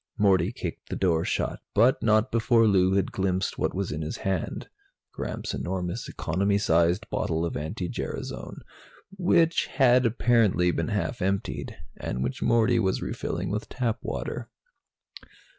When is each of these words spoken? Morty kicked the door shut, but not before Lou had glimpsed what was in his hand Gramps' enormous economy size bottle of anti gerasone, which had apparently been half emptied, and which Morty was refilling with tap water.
Morty 0.17 0.51
kicked 0.51 0.89
the 0.89 0.95
door 0.95 1.23
shut, 1.23 1.59
but 1.75 2.01
not 2.01 2.31
before 2.31 2.65
Lou 2.65 2.93
had 2.93 3.11
glimpsed 3.11 3.59
what 3.59 3.75
was 3.75 3.91
in 3.91 4.01
his 4.01 4.17
hand 4.17 4.67
Gramps' 5.11 5.53
enormous 5.53 6.09
economy 6.09 6.57
size 6.57 6.97
bottle 6.97 7.45
of 7.45 7.55
anti 7.55 7.87
gerasone, 7.87 8.61
which 9.15 9.67
had 9.67 10.07
apparently 10.07 10.71
been 10.71 10.87
half 10.87 11.21
emptied, 11.21 11.75
and 11.97 12.23
which 12.23 12.41
Morty 12.41 12.79
was 12.79 13.03
refilling 13.03 13.51
with 13.51 13.69
tap 13.69 13.99
water. 14.01 14.49